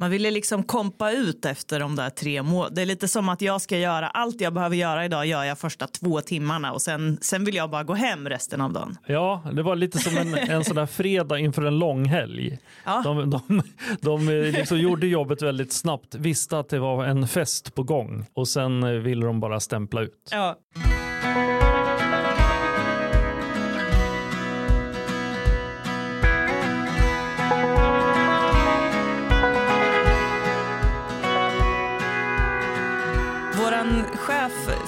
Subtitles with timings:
[0.00, 2.74] Man ville liksom kompa ut efter de där tre målen.
[2.74, 5.58] Det är lite som att jag ska göra allt jag behöver göra idag gör jag
[5.58, 8.98] första två timmarna och sen, sen vill jag bara gå hem resten av dagen.
[9.06, 12.58] Ja, det var lite som en, en sån där fredag inför en lång helg.
[12.84, 13.02] Ja.
[13.04, 13.62] De, de,
[14.00, 18.48] de liksom gjorde jobbet väldigt snabbt, visste att det var en fest på gång och
[18.48, 20.28] sen ville de bara stämpla ut.
[20.30, 20.56] Ja.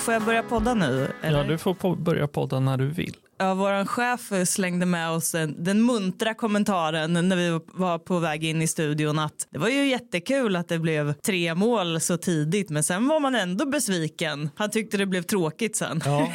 [0.02, 1.12] Får jag börja podda nu?
[1.23, 1.38] eller?
[1.38, 3.16] Ja, du får på, börja podda när du vill.
[3.38, 8.45] Ja, våran chef slängde med oss en, den muntra kommentaren när vi var på väg
[8.45, 12.71] in i studion att det var ju jättekul att det blev tre mål så tidigt
[12.71, 14.51] men sen var man ändå besviken.
[14.57, 16.02] Han tyckte det blev tråkigt sen.
[16.05, 16.32] Ja.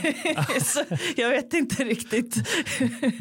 [1.15, 2.35] jag vet inte riktigt.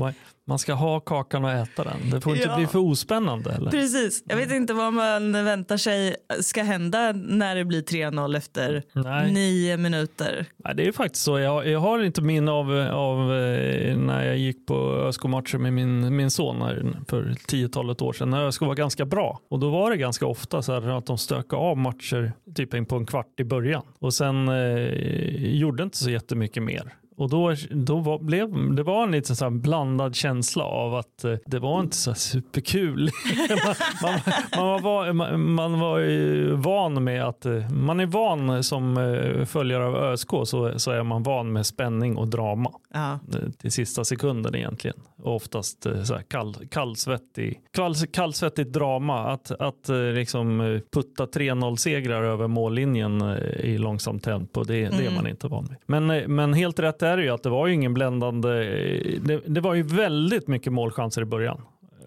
[0.48, 2.10] Man- ska ha kakan och äta den.
[2.10, 2.56] Det får inte Ja.
[2.56, 3.52] bli för ospännande.
[3.52, 3.70] Eller?
[3.70, 8.82] Precis, jag vet inte vad man väntar sig ska hända när det blir 3-0 efter
[8.92, 9.32] Nej.
[9.32, 10.46] nio minuter.
[10.56, 11.38] Nej, det är faktiskt så.
[11.38, 14.74] Jag, jag har inte minne av, av eh, när jag gick på
[15.08, 18.30] ÖSK-matcher med min, min son här för tiotalet år sedan.
[18.30, 19.40] När ÖSK var ganska bra.
[19.50, 22.96] Och då var det ganska ofta så här att de stökade av matcher typ på
[22.96, 23.82] en kvart i början.
[23.98, 26.94] Och sen eh, gjorde inte så jättemycket mer.
[27.16, 31.34] Och då, då var, blev, det var en lite så blandad känsla av att eh,
[31.46, 33.10] det var inte så superkul.
[34.02, 34.20] man,
[34.56, 39.86] man, man, var, man, var van med att eh, man är van som eh, följare
[39.86, 43.16] av ÖSK så, så är man van med spänning och drama eh,
[43.60, 44.96] till sista sekunden egentligen.
[45.22, 49.26] Och oftast så här kall, kallsvettig, kall, kallsvettigt drama.
[49.32, 53.22] Att, att liksom putta 3-0 segrar över mållinjen
[53.60, 55.14] i långsamt tempo, det, det är Mm.
[55.14, 56.02] man inte van med.
[56.06, 58.48] Men, men helt rätt är det ju att det var ju ingen bländande,
[59.20, 61.60] det, det var ju väldigt mycket målchanser i början.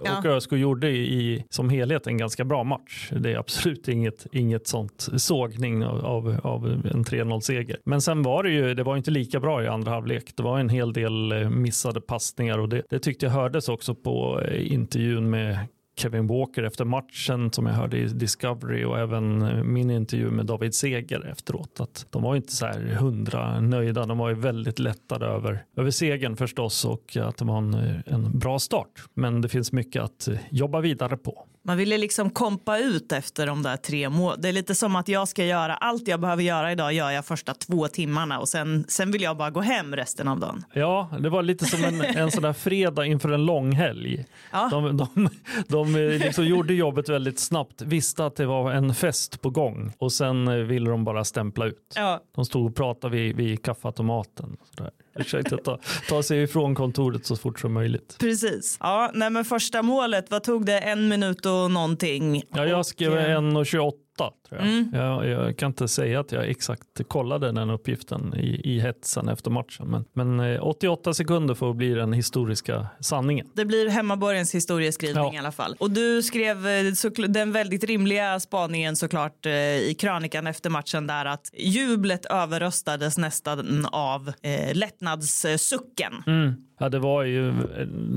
[0.03, 0.17] Ja.
[0.17, 3.11] Och ÖSK gjorde i, som helhet en ganska bra match.
[3.11, 7.77] Det är absolut inget, inget sånt sågning av, av, av en 3-0-seger.
[7.85, 10.35] Men sen var det ju det var inte lika bra i andra halvlek.
[10.35, 13.95] Det var en hel del eh, missade passningar och det, det tyckte jag hördes också
[13.95, 15.57] på eh, intervjun med
[15.99, 20.45] Kevin Walker efter matchen som jag hörde i Discovery och även eh, min intervju med
[20.45, 21.79] David Seger efteråt.
[21.79, 24.05] Att de var inte så här hundra nöjda.
[24.05, 27.95] De var ju väldigt lättade över, över segern förstås och att det var en, eh,
[28.05, 28.91] en bra start.
[29.13, 31.45] Men det finns mycket att eh, jobba vidare på.
[31.63, 34.41] Man ville liksom kompa ut efter de där tre målen.
[34.41, 37.25] Det är lite som att jag ska göra allt jag behöver göra idag gör jag
[37.25, 40.63] första två timmarna och sen, sen vill jag bara gå hem resten av dagen.
[40.73, 44.25] Ja, det var lite som en, en sån där fredag inför en lång helg.
[44.51, 44.69] Ja.
[44.71, 45.29] De, de,
[45.67, 49.93] de eh, liksom gjorde jobbet väldigt snabbt, visste att det var en fest på gång
[49.97, 51.93] och sen eh, ville de bara stämpla ut.
[51.95, 52.19] Ja.
[52.35, 54.57] De stod och pratade vid, vid kaffeautomaten.
[54.61, 54.91] och sådär.
[55.23, 58.15] Försökte ta, ta sig ifrån kontoret så fort som möjligt.
[58.19, 58.77] Precis.
[58.79, 60.79] Ja, nej, men första målet, vad tog det?
[60.79, 62.43] En minut och någonting?
[62.53, 63.91] Ja, jag skrev 1.28.
[64.19, 64.69] 8 tror jag.
[64.69, 64.89] Mm.
[64.93, 65.27] jag.
[65.27, 65.57] jag.
[65.57, 69.87] kan inte säga att jag exakt kollade den uppgiften i, i hetsen efter matchen.
[69.87, 73.47] Men, men eh, 88 sekunder får bli den historiska sanningen.
[73.53, 75.33] Det blir hemmaborgens historieskrivning ja.
[75.33, 75.75] i alla fall.
[75.79, 81.07] Och du skrev eh, så, den väldigt rimliga spaningen såklart eh, i krönikan efter matchen
[81.07, 86.13] där att jublet överröstades nästan av eh, lättnadssucken.
[86.27, 86.53] Mm.
[86.81, 87.53] Ja, det var ju,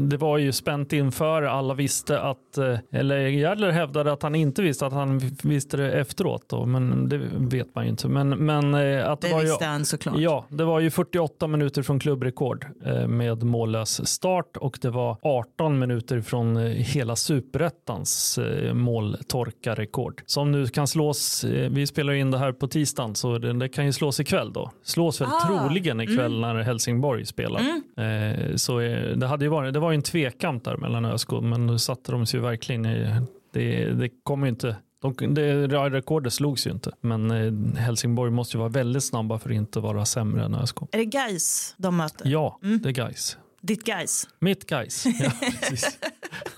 [0.09, 1.43] det var ju spänt inför.
[1.43, 2.59] Alla visste att,
[2.93, 6.49] eller Järdler hävdade att han inte visste att han visste det efteråt.
[6.49, 8.09] Då, men det vet man ju inte.
[8.09, 10.19] Men, men eh, att det, Det var ju, visste han såklart.
[10.19, 15.17] Ja, det var ju 48 minuter från klubbrekord eh, med mållös start och det var
[15.23, 18.39] 18 minuter från eh, hela superettans
[18.73, 20.23] måltorkarekord.
[20.27, 23.87] Som nu kan slås, vi spelar in det här på tisdagen så det, det kan
[23.87, 24.71] ju slås ikväll då.
[24.83, 27.61] Slås väl Ah, troligen ikväll när Helsingborg spelar.
[27.97, 28.79] Eh, så
[29.17, 32.13] det, hade ju varit, det var ju en tvekamp där mellan ÖSK men nu satte
[32.13, 33.21] de sig ju verkligen i,
[33.53, 38.57] det, det kommer ju inte de, det rekordet slogs ju inte, men eh, Helsingborg måste
[38.57, 40.77] ju vara väldigt snabba för att inte vara sämre än ÖSK.
[40.93, 42.29] Är det Gais de möter?
[42.29, 43.37] Ja, det är guys.
[43.61, 44.29] Ditt Gais?
[44.39, 45.07] Mitt guys.
[45.07, 45.99] Ja, precis.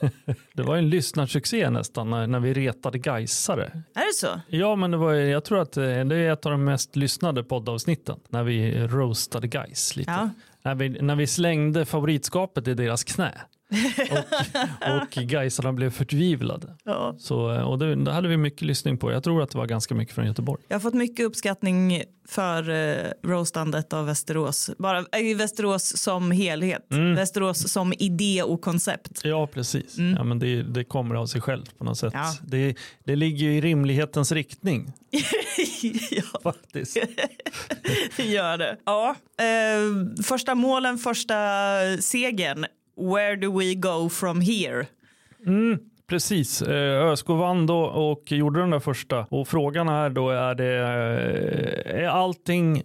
[0.52, 3.64] det var en lyssnarsuccé nästan när, när vi retade Gaisare.
[3.94, 4.40] Är det så?
[4.48, 7.44] Ja, men det var, jag tror att eh, det är ett av de mest lyssnade
[7.44, 10.10] poddavsnitten när vi roastade guys lite.
[10.10, 10.30] Ja.
[10.62, 13.32] När, vi, när vi slängde favoritskapet i deras knä.
[13.70, 16.76] Och, och Gaisarna blev förtvivlade.
[16.84, 17.14] Ja.
[17.18, 19.12] Så, eh, och det, det hade vi mycket lyssning på.
[19.12, 20.62] Jag tror att det var ganska mycket från Göteborg.
[20.68, 24.70] Jag har fått mycket uppskattning för eh, roastandet av Västerås.
[24.78, 26.92] Bara eh, Västerås som helhet.
[26.92, 27.14] Mm.
[27.14, 29.20] Västerås som idé och koncept.
[29.24, 29.98] Ja, precis.
[29.98, 32.12] Ja, men det, det kommer av sig självt på något sätt.
[32.14, 32.34] Ja.
[32.42, 34.92] Det, det ligger i rimlighetens riktning
[36.10, 36.96] ja, faktiskt.
[38.16, 38.76] det gör det.
[38.84, 41.34] Ja, eh, första målen, första
[42.00, 42.66] segern.
[42.96, 44.86] Where do we go from here?
[45.46, 46.62] Mm, precis.
[46.62, 49.26] Eh, ÖSK vann då och gjorde den där första.
[49.30, 52.82] Och frågan är då, är, det, eh, är allting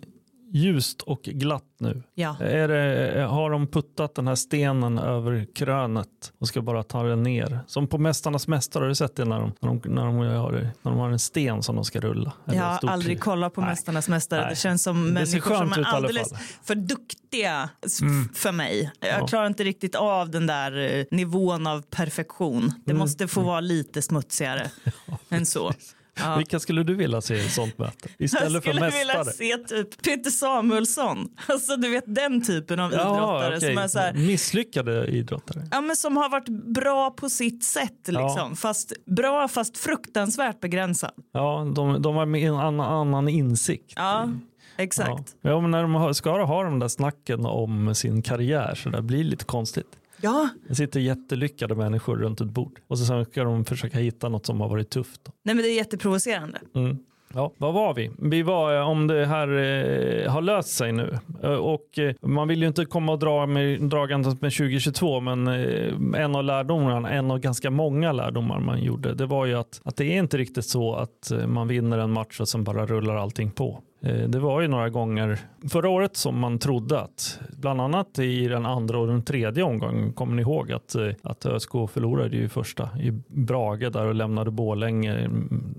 [0.52, 2.04] ljust och glatt nu?
[2.16, 2.36] Ja.
[2.40, 6.08] Är det, har de puttat den här stenen över krönet
[6.40, 7.60] och ska bara ta den ner?
[7.68, 10.52] Som på Mästarnas mästare, har du sett det när de, när de, när de, har,
[10.52, 12.34] när de har en sten som de ska rulla?
[12.46, 13.70] Jag har aldrig kollat på Nej.
[13.70, 14.42] Mästarnas mästare.
[14.42, 14.50] Nej.
[14.50, 16.32] Det känns som Det människor som är alldeles.
[16.32, 16.44] Mm.
[16.64, 18.00] för duktiga s-
[18.36, 18.92] för mig.
[19.00, 19.28] Jag Ja.
[19.28, 22.74] klarar inte riktigt av den där eh, nivån av perfektion.
[22.86, 23.00] Det Mm.
[23.00, 24.72] måste få vara lite smutsigare
[25.30, 25.72] än så.
[26.20, 26.36] Ja.
[26.38, 28.10] Vilka skulle du vilja se i ett sånt möte?
[28.18, 29.34] Jag Istället för skulle vilja mästare?
[29.34, 31.30] se typ Peter Samuelsson.
[31.48, 33.70] Alltså du vet den typen av Ja, idrottare okej.
[33.76, 35.68] som är så här, Misslyckade idrottare.
[35.72, 38.08] Ja, men som har varit bra på sitt sätt.
[38.08, 38.56] Liksom.
[38.56, 41.12] Fast, bra fast fruktansvärt begränsad.
[41.34, 43.94] Ja, de, de har en annan, annan insikt.
[43.96, 44.30] Ja,
[44.78, 45.36] exakt.
[45.42, 45.50] Ja.
[45.50, 49.24] ja, men när de ska ha de där snacken om sin karriär så det blir
[49.24, 49.88] lite konstigt.
[50.22, 54.30] Ja, Det sitter jättelyckade människor runt ett bord och så sen ska de försöka hitta
[54.30, 55.22] något som har varit tufft.
[55.44, 56.60] Nej men det är jätteprovocerande.
[56.76, 56.98] Mm.
[57.34, 58.12] Ja, vad var vi?
[58.18, 61.18] Vi var eh, om det här eh, har löst sig nu.
[61.44, 65.48] Eh, och eh, man vill ju inte komma och dra med, dragandes med 2022 men
[65.48, 69.82] eh, en av lärdomarna, en av ganska många lärdomar man gjorde det var ju att,
[69.84, 72.86] att det är inte riktigt så att eh, man vinner en match och sen bara
[72.86, 73.80] rullar allting på.
[74.02, 78.48] Eh, Det var ju några gånger förra året som man trodde att bland annat i
[78.48, 82.50] den andra och den tredje omgången kommer ni ihåg att, eh, att ÖSK förlorade ju
[82.50, 85.14] första i Brage där och lämnade Borlänge.
[85.18, 85.76] Mm,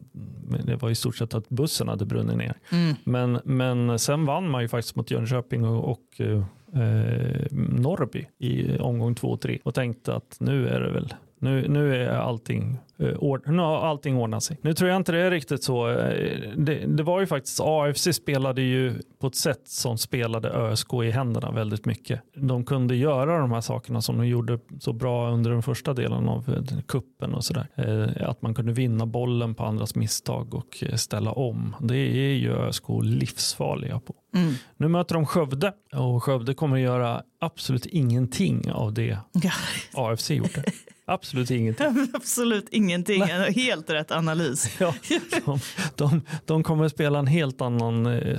[0.64, 2.54] Det var i stort sett att bussen hade brunnit ner.
[3.04, 6.42] Men, men sen vann man ju faktiskt mot Jönköping och, och eh,
[7.50, 11.96] Norrby i omgång två och tre och tänkte att nu är det väl nu, nu
[11.96, 14.56] är allting, eh, nu har allting ordnat sig.
[14.62, 15.88] Nu tror jag inte det är riktigt så.
[15.90, 20.94] Eh, Det, det var ju faktiskt, AFC spelade ju på ett sätt som spelade ÖSK
[21.04, 22.20] i händerna väldigt mycket.
[22.34, 26.28] De kunde göra de här sakerna som de gjorde så bra under den första delen
[26.28, 27.66] av eh, kuppen och sådär.
[28.20, 31.76] Att man kunde vinna bollen på andras misstag och ställa om.
[31.80, 34.14] Det är ju ÖSK livsfarliga på.
[34.34, 34.54] Mm.
[34.76, 39.52] Nu möter de Skövde och Skövde kommer att göra absolut ingenting av det Ja,
[39.94, 40.64] AFC gjorde.
[41.10, 42.08] Absolut ingenting.
[42.14, 43.22] absolut ingenting.
[43.54, 44.80] Helt rätt analys.
[44.80, 44.94] Ja,
[45.46, 45.58] de,
[45.96, 48.38] de, de kommer att spela en helt annan eh,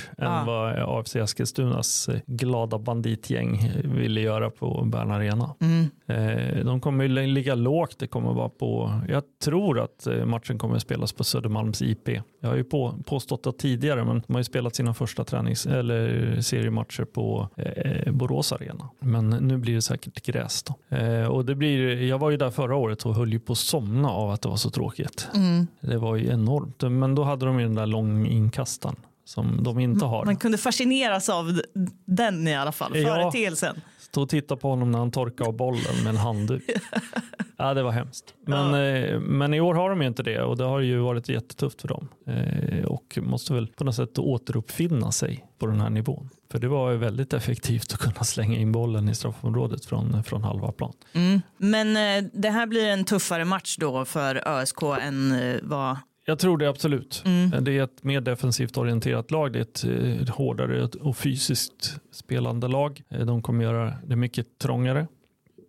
[0.00, 5.54] sport än vad AFC Eskilstunas eh, glada banditgäng ville göra på Bern Arena.
[5.60, 5.88] Mm.
[6.06, 7.98] Eh, De kommer ligga lågt.
[7.98, 12.08] Det kommer vara på, jag tror att eh, matchen kommer spelas på Södermalms IP.
[12.40, 15.66] Jag har ju på, påstått det tidigare, men de har ju spelat sina första tränings
[15.66, 18.88] eller seriematcher på eh, Borås Arena.
[19.00, 20.62] Men nu blir det säkert gräs.
[20.62, 20.96] Då.
[20.96, 23.58] Eh, och det blir, jag var ju där förra året och höll ju på att
[23.58, 25.28] somna av att det var så tråkigt.
[25.34, 25.66] Mm.
[25.80, 26.82] Det var ju enormt.
[26.82, 28.96] Men då hade de ju den där långinkastaren
[29.26, 30.24] som de inte har.
[30.24, 31.60] Man kunde fascineras av
[32.04, 33.08] den i alla fall, Ja.
[33.08, 33.80] företeelsen.
[33.98, 36.62] Stå och titta på honom när han torkar av bollen med en handduk.
[37.56, 38.34] ja, det var hemskt.
[38.46, 41.28] Men, eh, men i år har de ju inte det och det har ju varit
[41.28, 42.08] jättetufft för dem.
[42.26, 46.28] Eh, och måste väl på något sätt återuppfinna sig på den här nivån.
[46.52, 50.44] För det var ju väldigt effektivt att kunna slänga in bollen i straffområdet från, från
[50.44, 50.92] halva plan.
[51.12, 51.42] Mm.
[51.56, 55.96] Men eh, det här blir en tuffare match då för ÖSK än vad...
[56.28, 57.22] Jag tror det absolut.
[57.26, 57.64] Mm.
[57.64, 59.52] Det är ett mer defensivt orienterat lag.
[59.52, 59.84] Det är ett,
[60.28, 63.02] eh, hårdare och fysiskt spelande lag.
[63.10, 65.06] Eh, De kommer göra det mycket trångare.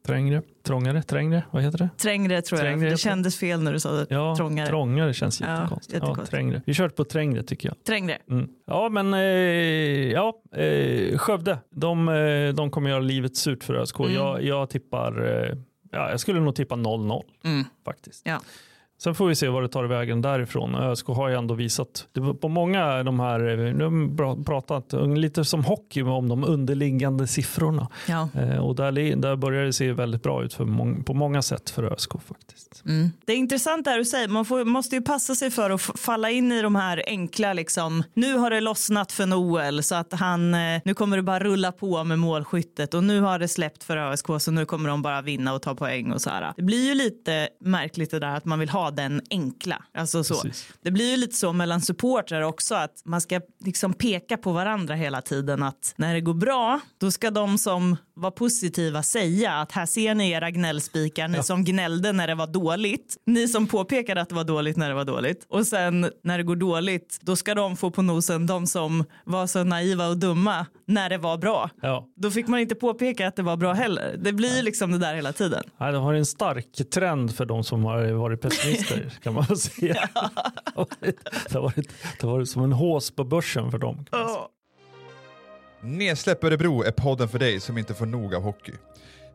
[0.05, 1.89] Trängre, trångare, trängre, vad heter det?
[1.97, 2.65] Trängre tror jag.
[2.65, 4.05] Trängre det heter kändes fel när du sa det.
[4.09, 4.67] Ja, Trångare.
[4.67, 5.93] trångare känns Ja, jättekonstigt.
[5.93, 6.31] Ja, jättekonstigt.
[6.31, 6.61] trängre.
[6.65, 7.83] Vi kör på trängre tycker jag.
[7.83, 8.17] Trängre.
[8.29, 8.49] Mm.
[8.67, 9.19] Ja, men eh,
[10.11, 13.99] ja, eh, Skövde, de, eh, de kommer göra livet surt för ÖSK.
[13.99, 14.13] Mm.
[14.13, 15.57] Jag, jag tippar, eh,
[15.91, 17.63] ja, jag skulle nog tippa 0-0 Mm.
[17.85, 18.21] faktiskt.
[18.25, 18.41] Ja.
[18.99, 20.75] Sen får vi se vad det tar vägen därifrån.
[20.75, 22.07] ÖSK har ju ändå visat,
[22.41, 27.27] på många de här, eh, nu har vi pratat lite som hockey om de underliggande
[27.27, 27.87] siffrorna.
[28.07, 28.29] Ja.
[28.33, 31.69] Eh, och där, där börjar det se väldigt bra ut för mång, på många sätt
[31.69, 32.81] för ÖSK faktiskt.
[32.85, 33.11] Mm.
[33.25, 34.27] Det är intressant det du säger.
[34.27, 38.03] Man får, måste ju passa sig för att falla in i de här enkla, liksom,
[38.13, 41.71] nu har det lossnat för Noel så att han, eh, nu kommer det bara rulla
[41.71, 45.21] på med målskyttet och nu har det släppt för ÖSK så nu kommer de bara
[45.21, 46.53] vinna och ta poäng och så här.
[46.57, 49.83] Det blir ju lite märkligt det där att man vill ha den enkla.
[49.93, 50.41] Alltså så.
[50.41, 50.67] Precis.
[50.81, 54.95] Det blir ju lite så mellan supportrar också att man ska liksom peka på varandra
[54.95, 59.71] hela tiden att när det går bra då ska de som vara positiva, säga att
[59.71, 64.21] här ser ni era gnällspikar, ni som gnällde när det var dåligt, ni som påpekade
[64.21, 67.35] att det var dåligt när det var dåligt och sen när det går dåligt, då
[67.35, 71.37] ska de få på nosen, de som var så naiva och dumma när det var
[71.37, 71.69] bra.
[71.81, 72.07] Ja.
[72.15, 74.15] Då fick man inte påpeka att det var bra heller.
[74.19, 75.63] Det blir liksom det där hela tiden.
[75.77, 79.57] Nej, det har varit en stark trend för de som har varit pessimister kan man
[79.57, 80.09] säga.
[81.49, 84.05] Det har varit, det har varit som en hås på börsen för dem.
[84.11, 84.47] säga.
[85.87, 88.73] Nedsläpp Örebro är podden för dig som inte får nog av hockey.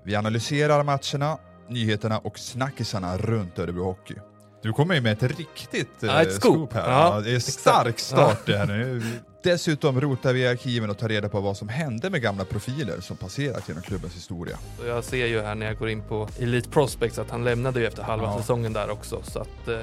[0.04, 4.14] Vi analyserar matcherna, nyheterna och snackisarna runt Örebro Hockey.
[4.62, 6.72] Du kommer ju med ett riktigt Ja, ett eh, scoop.
[6.72, 6.90] här.
[6.90, 7.60] Ja, det är exakt.
[7.60, 9.02] stark start det här nu.
[9.42, 13.00] Dessutom rotar vi i arkiven och tar reda på vad som hände med gamla profiler
[13.00, 14.58] som passerat genom klubbens historia.
[14.86, 17.86] Jag ser ju här när jag går in på Elite Prospects att han lämnade ju
[17.86, 18.38] efter halva Ja.
[18.40, 19.22] säsongen där också.
[19.22, 19.78] Så att, eh,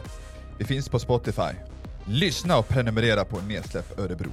[0.58, 1.52] Vi finns på Spotify.
[2.08, 4.30] Lyssna och prenumerera på Nedsläpp Örebro.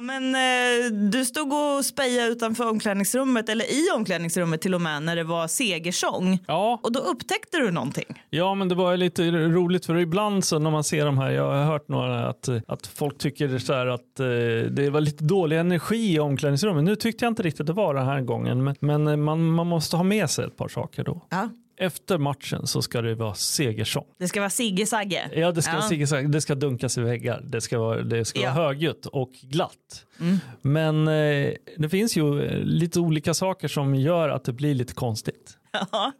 [0.00, 5.02] Ja, men, eh, du stod och spejade utanför omklädningsrummet, eller i omklädningsrummet till och med,
[5.02, 6.38] när det var segersång.
[6.46, 8.22] Ja, Och då upptäckte du någonting.
[8.30, 11.52] ja, men det var lite roligt för ibland så när man ser de här, jag
[11.52, 14.26] har hört några att, att folk tycker så här att eh,
[14.70, 16.84] det var lite dålig energi i omklädningsrummet.
[16.84, 19.96] Nu tyckte jag inte riktigt det var den här gången, men, men man, man måste
[19.96, 21.26] ha med sig ett par saker då.
[21.30, 21.48] Ja.
[21.80, 24.04] Efter matchen så ska det vara segersång.
[24.18, 25.30] Det ska vara Sigge Sagge.
[25.34, 25.80] Ja, det ska, Ja.
[25.90, 27.42] Sigge- det ska dunkas i väggar.
[27.44, 28.54] Det ska vara, det ska Ja.
[28.54, 30.04] vara högljutt och glatt.
[30.20, 30.36] Mm.
[30.62, 34.94] Men eh, det finns ju eh, lite olika saker som gör att det blir lite
[34.94, 35.56] konstigt.
[35.72, 36.12] Ja.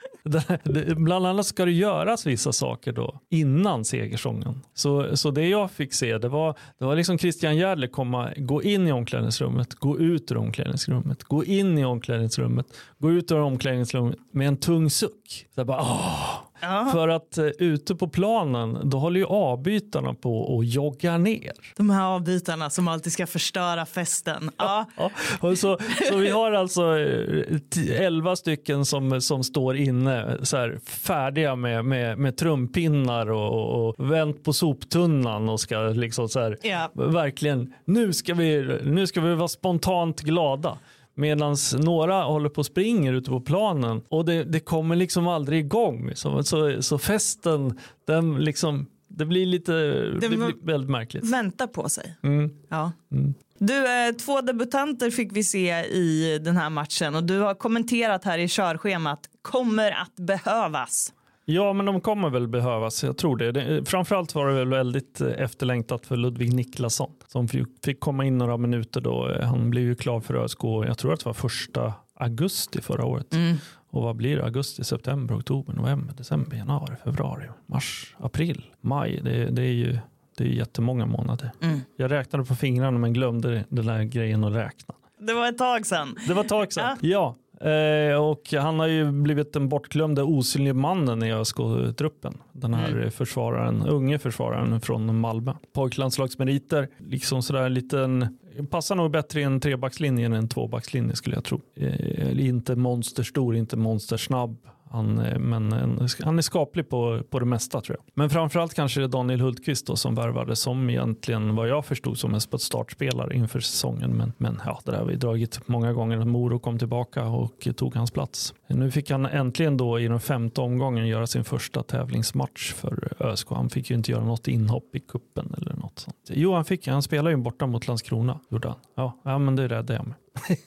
[0.97, 4.61] Bland annat ska det göras vissa saker då innan segersången.
[4.75, 8.62] Så, så det jag fick se det var, det var liksom Christian Järdler komma, gå
[8.62, 12.66] in i omklädningsrummet, gå ut ur omklädningsrummet, gå in i omklädningsrummet,
[12.99, 15.47] gå ut ur omklädningsrummet med en tung suck.
[15.54, 16.50] Så jag bara, åh.
[16.60, 16.88] Ja.
[16.92, 21.52] För att eh, ute på planen då håller ju avbytarna på och joggar ner.
[21.76, 24.50] De här avbytarna som alltid ska förstöra festen.
[24.56, 24.86] Ja.
[24.96, 30.56] Ja, och så, så vi har alltså eh, 11 stycken som, som står inne så
[30.56, 36.40] här, färdiga med, med, med trumpinnar och, och vänt på soptunnan och ska liksom så
[36.40, 36.90] här, Ja.
[36.94, 40.78] verkligen, nu ska, vi, nu ska vi vara spontant glada.
[41.14, 45.58] Medan några håller på och springer ute på planen och det, det kommer liksom aldrig
[45.64, 46.10] igång.
[46.14, 51.24] Så, så, så festen, den liksom, det blir lite, det var- blir väldigt märkligt.
[51.32, 52.16] Vänta på sig.
[52.22, 52.50] Mm.
[52.68, 52.92] Ja.
[53.12, 53.34] Mm.
[53.58, 58.24] Du, eh, två debutanter fick vi se i den här matchen och du har kommenterat
[58.24, 61.12] här i körschemat kommer att behövas.
[61.50, 63.04] Ja, men de kommer väl behövas.
[63.04, 63.52] Jag tror det.
[63.52, 68.38] det framförallt var det väl väldigt eh, efterlängtat för Ludvig Niklasson som fick, komma in
[68.38, 69.28] några minuter då.
[69.28, 70.64] Eh, Han blev ju klar för ÖSK.
[70.64, 73.35] Jag tror att det var första augusti förra året.
[73.35, 73.57] Mm.
[73.90, 74.45] Och vad blir det?
[74.45, 79.21] Augusti, september, oktober, november, december, januari, februari, mars, april, maj.
[79.25, 79.99] Det, det är ju
[80.37, 81.50] det är jättemånga månader.
[81.62, 81.80] Mm.
[81.97, 84.95] Jag räknade på fingrarna men glömde den där grejen att räkna.
[85.19, 86.16] Det var ett tag sedan.
[86.28, 86.97] Det var ett tag sedan.
[87.00, 87.37] Ja.
[87.64, 92.38] Eh, och han har ju blivit den bortglömde osynlige mannen i ÖSK-truppen.
[92.52, 93.10] Den här Mm.
[93.10, 95.52] försvararen, unge försvararen från Malmö.
[95.72, 98.38] Pojklandslagsmeriter, liksom sådär liten,
[98.70, 101.60] passar nog bättre i en trebackslinje än en tvåbackslinje skulle jag tro.
[101.76, 104.56] Eh, inte monsterstor, inte monstersnabb.
[104.92, 108.04] Han, eh, men eh, han är skaplig på, på det mesta tror jag.
[108.14, 112.18] Men framförallt kanske det är Daniel Hultqvist då, som värvades som egentligen vad jag förstod
[112.18, 114.16] som en startspelare inför säsongen.
[114.16, 116.25] Men, men ja, det där har vi dragit många gånger.
[116.25, 118.54] Moro kom tillbaka och tog hans plats.
[118.66, 123.50] Nu fick han äntligen då i den femte omgången göra sin första tävlingsmatch för ÖSK.
[123.50, 126.16] Han fick ju inte göra något inhopp i kuppen eller något sånt.
[126.28, 126.87] Jo, han fick.
[126.87, 128.40] Han spelade ju borta mot Landskrona.
[128.50, 128.76] Gjorde han.
[128.94, 130.16] Ja, ja men det räddade jag med.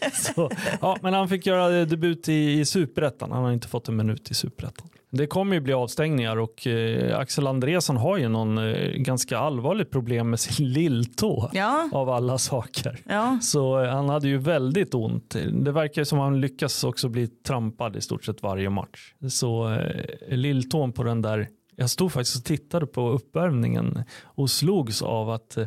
[0.12, 3.32] så, ja, men han fick göra debut i, i superettan.
[3.32, 4.86] Han har inte fått en minut i superettan.
[5.12, 9.90] Det kommer ju bli avstängningar och eh, Axel Andresson har ju någon eh, ganska allvarligt
[9.90, 11.88] problem med sin lilltå Ja.
[11.92, 12.98] av alla saker.
[13.08, 13.38] Ja.
[13.42, 15.36] Så eh, han hade ju väldigt ont.
[15.52, 19.14] Det verkar som att han lyckas också bli trampad i stort sett varje match.
[19.30, 21.48] Så eh, lilltån på den där
[21.80, 25.66] jag stod faktiskt och tittade på uppvärmningen och slogs av att eh,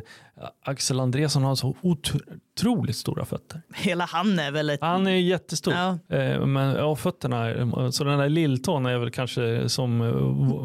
[0.64, 3.62] Axel Andresson har så otroligt stora fötter.
[3.74, 4.80] Hela han är väl ett...
[4.82, 5.74] Han är jättestor.
[5.74, 6.16] Ja.
[6.16, 10.10] Eh, Men ja, fötterna, så den där lilltån är väl kanske som eh,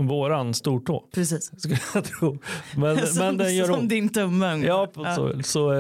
[0.07, 1.03] våran stortå.
[1.13, 1.51] Precis.
[1.61, 2.37] Skulle jag tro.
[2.75, 3.89] Men, som, men den gör som ont.
[3.89, 4.55] din tumme.
[4.65, 5.71] Ja, på- så, så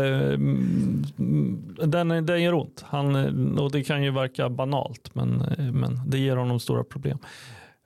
[1.85, 2.85] den, den gör ont.
[2.87, 5.29] Han, och det kan ju verka banalt, men,
[5.73, 7.17] men det ger honom stora problem.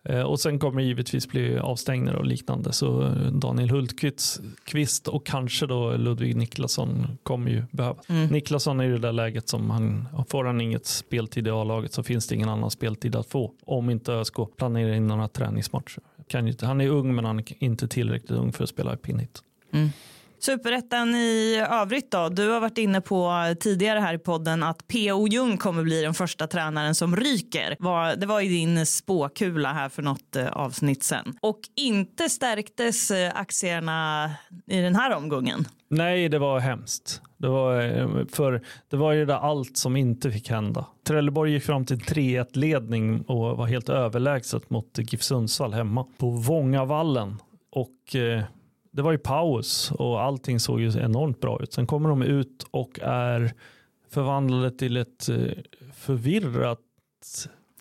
[0.09, 2.73] Eh, Och sen kommer det givetvis bli avstängningar och liknande.
[2.73, 8.09] Så eh, Daniel Hultqvist och kanske då Ludvig Niklasson kommer ju behövas.
[8.09, 8.27] Mm.
[8.27, 12.03] Niklasson är i det där läget som han, får han inget speltid i A-laget så
[12.03, 13.51] finns det ingen annan speltid att få.
[13.65, 15.99] Om inte ÖSK planerar in några träningsmatcher.
[16.27, 18.97] Kan ju han är ung men han är inte tillräckligt ung för att spela i
[18.97, 19.43] pinhit.
[19.71, 19.89] Mm.
[20.45, 22.29] Superettan i övrigt då?
[22.29, 25.27] Du har varit inne på tidigare här i podden att P.O.
[25.27, 27.75] Jung kommer bli den första tränaren som ryker.
[28.15, 31.37] Det var ju din spåkula här för något eh, avsnitt sen.
[31.41, 34.31] Och inte stärktes eh, aktierna
[34.67, 35.65] i den här omgången.
[35.89, 37.21] Nej, det var hemskt.
[37.37, 40.85] Det var, eh, för det var ju det allt som inte fick hända.
[41.07, 46.29] Trelleborg gick fram till 3-1 ledning och var helt överlägset mot GIF Sundsvall hemma på
[46.29, 47.37] Vångavallen.
[47.71, 48.43] Och eh,
[48.93, 51.73] det var ju paus och allting såg ju enormt bra ut.
[51.73, 53.53] Sen kommer de ut och är
[54.09, 55.37] förvandlade till ett eh,
[55.93, 56.79] förvirrat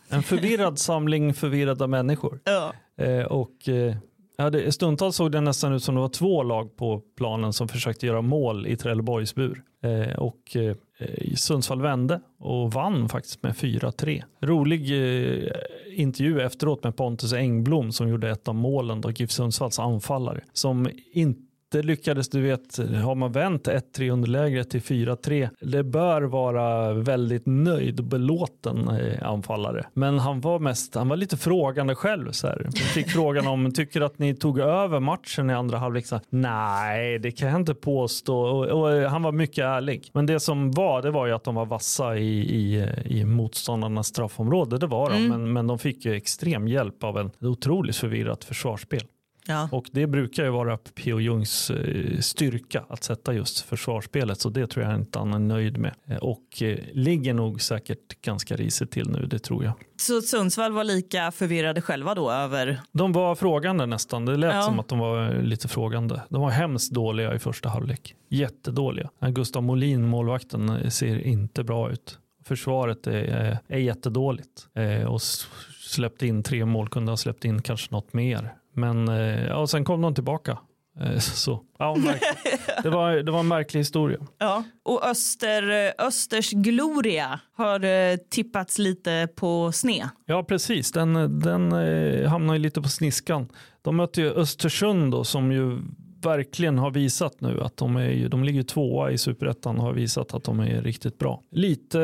[0.08, 2.40] en förvirrad samling förvirrade människor.
[2.44, 2.72] Ja.
[3.04, 3.96] Eh, och eh,
[4.36, 7.68] Ja, det, stundtals såg det nästan ut som det var två lag på planen som
[7.68, 9.62] försökte göra mål i Trelleborgs bur.
[9.82, 14.22] Eh, och eh, Eh, Sundsvall vände och vann faktiskt med 4-3.
[14.40, 15.50] Rolig eh,
[15.96, 20.88] intervju efteråt med Pontus Engblom som gjorde ett av målen, då GIF Sundsvalls anfallare, som
[21.12, 26.92] inte inte lyckades, du vet, har man vänt 1-3 underläge till 4-3, det bör vara
[26.92, 29.86] väldigt nöjd och belåten eh, anfallare.
[29.94, 32.30] Men han var mest, han var lite frågande själv.
[32.30, 32.70] Så här.
[32.94, 36.04] fick frågan om, tycker att ni tog över matchen i andra halvlek?
[36.28, 38.38] Nej, det kan jag inte påstå.
[38.38, 40.10] Och, och, han var mycket ärlig.
[40.12, 44.06] Men det som var, det var ju att de var vassa i, i, i motståndarnas
[44.06, 44.78] straffområde.
[44.78, 45.28] Det var de, mm.
[45.28, 49.02] men, men de fick ju extrem hjälp av en otroligt förvirrat försvarsspel.
[49.46, 49.68] Ja.
[49.72, 51.20] Och det brukar ju vara P.O.
[51.20, 55.78] Jungs eh, styrka att sätta just försvarsspelet så det tror jag inte han är nöjd
[55.78, 55.94] med.
[56.06, 59.72] Eh, och eh, ligger nog säkert ganska risigt till nu, det tror jag.
[59.96, 62.80] Så Sundsvall var lika förvirrade själva då över?
[62.92, 64.24] De var frågande nästan.
[64.24, 64.62] Det lät ja.
[64.62, 66.22] som att de var lite frågande.
[66.28, 68.14] De var hemskt dåliga i första halvlek.
[68.28, 69.10] Jättedåliga.
[69.20, 72.18] Gustav Molin, målvakten, ser inte bra ut.
[72.44, 74.68] Försvaret är, är jättedåligt
[75.08, 75.22] och
[75.80, 78.54] släppte in tre mål, kunde ha släppt in kanske något mer.
[78.72, 80.58] Men eh, ja, sen kom de tillbaka.
[81.00, 81.96] Eh, så, ja,
[82.82, 84.18] det, var, det var en märklig historia.
[84.38, 84.64] Ja.
[84.82, 90.08] Och Öster, Östers Gloria har tippats lite på sne.
[90.26, 90.92] Ja, precis.
[90.92, 91.72] Den, den
[92.28, 93.48] hamnar lite på sniskan.
[93.82, 95.78] De mötte ju Östersund då, som ju
[96.22, 100.34] verkligen har visat nu att de, är, de ligger tvåa i superettan och har visat
[100.34, 101.42] att de är riktigt bra.
[101.50, 101.98] Lite,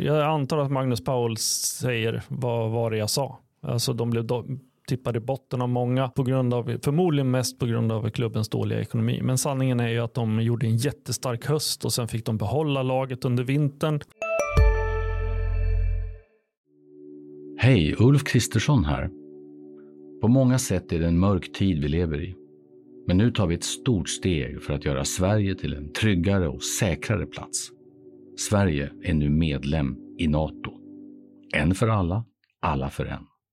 [0.00, 3.38] jag antar att Magnus Paul säger vad var det jag sa.
[3.62, 4.24] Alltså de blev
[4.86, 8.80] tippade i botten av många, på grund av, förmodligen mest på grund av klubbens dåliga
[8.80, 9.20] ekonomi.
[9.22, 12.82] Men sanningen är ju att de gjorde en jättestark höst och sen fick de behålla
[12.82, 14.00] laget under vintern.
[17.58, 19.10] Hej, Ulf Kristersson här.
[20.20, 22.34] På många sätt är det en mörk tid vi lever i.
[23.06, 26.62] Men nu tar vi ett stort steg för att göra Sverige till en tryggare och
[26.62, 27.70] säkrare plats.
[28.36, 30.72] Sverige är nu medlem i Nato.
[31.54, 32.24] En för alla,
[32.60, 33.26] alla för en.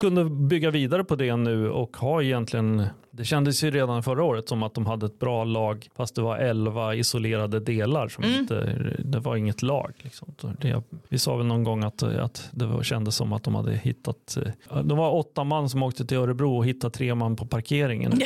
[0.00, 4.48] kunde bygga vidare på det nu och ha egentligen, det kändes ju redan förra året
[4.48, 8.40] som att de hade ett bra lag fast det var elva isolerade delar som mm.
[8.40, 9.92] inte, det var inget lag.
[9.98, 10.34] Liksom.
[10.60, 13.72] Det, vi sa väl någon gång att, att det var, kändes som att de hade
[13.72, 14.38] hittat,
[14.84, 18.12] de var åtta man som åkte till Örebro och hittade tre man på parkeringen.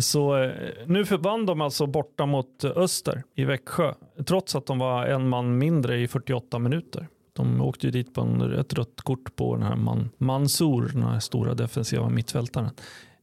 [0.00, 0.52] Så eh,
[0.86, 3.94] nu vann de alltså borta mot Öster i Växjö,
[4.26, 7.08] trots att de var en man mindre i 48 minuter.
[7.38, 11.02] De åkte ju dit på en, ett rött kort på den här Man, Mansour, den
[11.02, 12.70] här stora defensiva mittfältaren.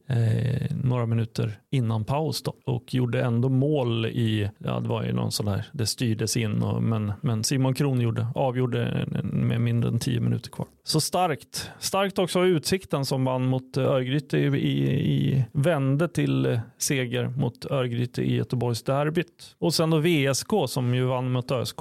[0.08, 5.12] Eh, några minuter innan paus då, och gjorde ändå mål i, ja det var ju
[5.12, 9.90] någon sån där, det styrdes in och, men, men Simon Kron gjorde, avgjorde med mindre
[9.90, 10.66] än tio minuter kvar.
[10.84, 16.60] Så starkt, starkt också av Utsikten som vann mot Örgryte i, i, i vände till
[16.78, 19.56] seger mot Örgryte i Göteborgs derbyt.
[19.58, 21.80] Och sen då VSK som ju vann mot ÖSK.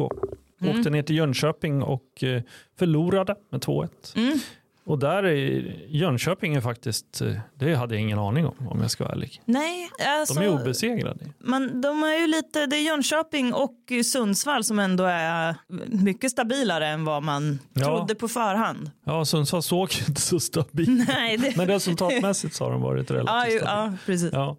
[0.67, 0.77] Mm.
[0.77, 2.41] Åkte ner till Jönköping och eh,
[2.79, 3.89] förlorade med 2-1.
[4.15, 4.39] Mm.
[4.85, 7.21] Och där är Jönköping är faktiskt,
[7.59, 9.41] det hade jag ingen aning om om jag ska vara ärlig.
[9.45, 11.19] Nej, alltså, de är obesegrade.
[11.39, 15.55] Man, de är ju lite, det är Jönköping och Sundsvall som ändå är
[15.87, 17.85] mycket stabilare än vad man ja.
[17.85, 18.91] trodde på förhand.
[19.05, 21.57] Ja, Sundsvall såg inte så stabilt Nej, det...
[21.57, 23.91] Men resultatmässigt så har de varit relativt ja, stabila.
[23.91, 24.29] Ja, precis.
[24.33, 24.57] Ja,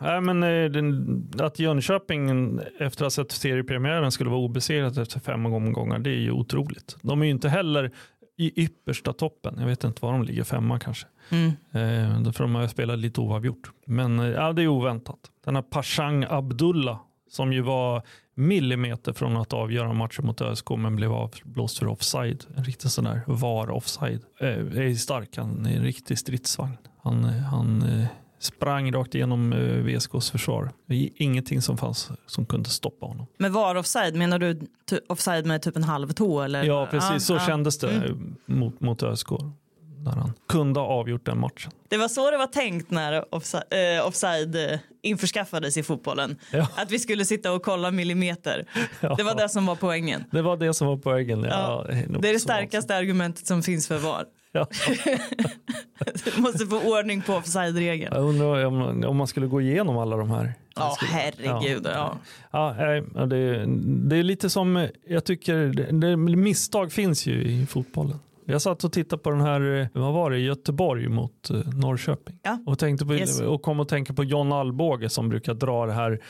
[0.00, 2.30] ja men eh, att Jönköping
[2.78, 6.96] efter att ha sett seriepremiären skulle vara obesegrat efter fem omgångar, det är ju otroligt.
[7.02, 7.92] De är ju inte heller
[8.38, 9.54] i yppersta toppen.
[9.58, 11.06] Jag vet inte var de ligger, femma kanske.
[11.30, 11.48] Mm.
[11.48, 13.70] Eh, för de har spelat lite oavgjort.
[13.86, 15.18] Men eh, ja, det är oväntat.
[15.44, 16.98] Den här Pashang Abdullah
[17.30, 18.02] som ju var
[18.34, 22.44] millimeter från att avgöra matchen mot ÖSK men blev avblåst för offside.
[22.56, 24.22] En riktig sån där VAR offside.
[24.40, 26.76] Eh, är stark, han är en riktig stridsvagn.
[27.02, 28.06] Han, han eh,
[28.38, 30.70] sprang rakt igenom eh, VSKs försvar.
[30.86, 33.26] Det ingenting som fanns som kunde stoppa honom.
[33.38, 34.60] Men var offside, menar du
[35.08, 36.42] offside med typ en halv tå?
[36.42, 36.62] Eller?
[36.64, 37.40] Ja, precis så ja.
[37.46, 38.36] kändes det Mm.
[38.46, 39.28] mot, mot ÖSK.
[40.00, 41.72] När han kunde ha avgjort den matchen.
[41.88, 43.62] Det var så det var tänkt när offside,
[43.98, 46.36] eh, offside eh, införskaffades i fotbollen.
[46.52, 46.68] Ja.
[46.76, 48.66] Att vi skulle sitta och kolla millimeter.
[49.00, 49.14] Ja.
[49.14, 50.24] Det var det som var poängen.
[50.30, 51.44] Det var det som var poängen.
[51.44, 51.86] Ja,
[52.20, 54.24] Det är det starkaste argumentet som finns för VAR.
[54.52, 54.66] Ja.
[56.24, 58.14] Du måste få ordning på offside-regeln.
[58.14, 60.54] Jag undrar om, om man skulle gå igenom alla de här.
[60.76, 61.86] Ja, herregud.
[61.94, 62.18] Ja.
[62.50, 62.76] Ja,
[63.14, 63.64] ja, det,
[64.08, 65.56] det är lite som, jag tycker,
[65.92, 68.18] det, misstag finns ju i fotbollen.
[68.44, 72.38] Jag satt och tittade på den här, vad var det, Göteborg mot eh, Norrköping.
[72.42, 72.58] Ja.
[72.66, 73.40] Och, tänkte på, Yes.
[73.40, 76.20] och kom att tänka på John Alvbåge som brukar dra det här,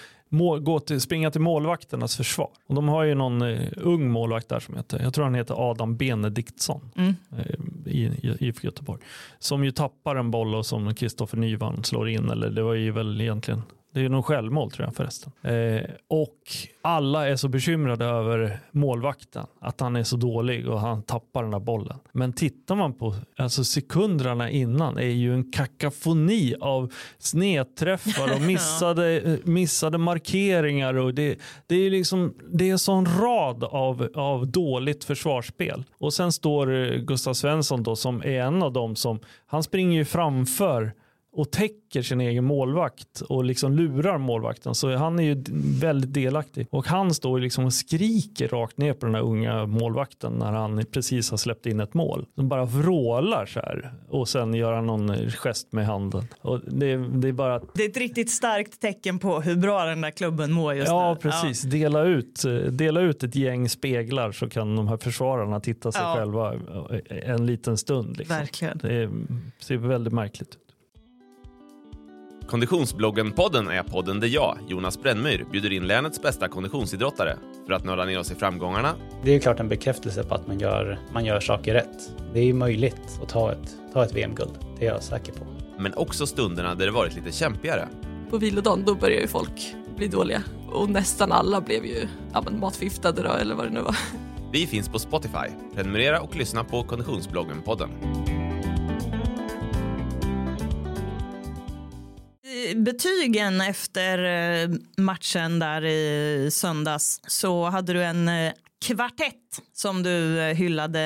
[0.61, 2.49] gå till, springa till målvakternas försvar.
[2.67, 5.71] Och de har ju någon eh, ung målvakt där som heter, jag tror han heter
[5.71, 7.15] Adam Benediktsson Mm.
[7.39, 9.01] eh, i, i IFK Göteborg.
[9.39, 12.91] Som ju tappar en boll och som Kristoffer Nyvall slår in, eller det var ju
[12.91, 15.33] väl egentligen det är någon självmål tror jag förresten.
[15.43, 16.39] Eh, och
[16.83, 21.51] alla är så bekymrade över målvakten, att han är så dålig och han tappar den
[21.51, 21.99] där bollen.
[22.13, 29.39] Men tittar man på alltså sekunderna innan är ju en kakafoni av snedträffar och missade,
[29.45, 30.95] missade markeringar.
[30.95, 35.85] Och det, det är liksom det är en sån rad av, av dåligt försvarsspel.
[35.99, 40.05] Och sen står Gustav Svensson då som är en av dem som, han springer ju
[40.05, 40.93] framför
[41.33, 44.75] och täcker sin egen målvakt och liksom lurar målvakten.
[44.75, 45.45] Så han är ju
[45.81, 46.67] väldigt delaktig.
[46.71, 50.85] Och han står liksom och skriker rakt ner på den här unga målvakten när han
[50.93, 52.27] precis har släppt in ett mål.
[52.35, 56.25] De bara vrålar så här och sen gör han någon gest med handen.
[56.41, 60.01] Och det, det är bara Det är ett riktigt starkt tecken på hur bra den
[60.01, 61.31] där klubben mår just Ja, nu.
[61.31, 61.63] precis.
[61.63, 66.15] Dela, ut, dela ut ett gäng speglar så kan de här försvararna titta sig Ja.
[66.17, 66.55] själva
[67.11, 68.17] en liten stund.
[68.17, 68.37] Liksom.
[68.37, 68.79] Verkligen.
[68.83, 69.11] Det är,
[69.59, 70.59] ser väldigt märkligt ut.
[72.49, 78.05] Konditionsbloggen-podden är podden där jag, Jonas Brännmyr, bjuder in länets bästa konditionsidrottare för att nörda
[78.05, 81.25] ner oss i framgångarna, Det är ju klart en bekräftelse på att man gör, man
[81.25, 82.11] gör saker rätt.
[82.35, 85.47] Det är ju möjligt att ta ett, ta ett VM-guld, det är jag säker på.
[85.79, 87.89] men också stunderna där det varit lite kämpigare.
[88.31, 92.61] På vilodagen då börjar ju folk bli dåliga och nästan alla blev ju ja, men
[92.61, 93.97] matförgiftade då eller vad det nu var.
[94.53, 95.49] Vi finns på Spotify.
[95.75, 97.89] Prenumerera och lyssna på Konditionsbloggen-podden.
[102.77, 108.53] Betygen efter eh, matchen där i söndags så hade du en eh,
[108.87, 109.35] kvartett
[109.73, 111.01] som du eh, hyllade.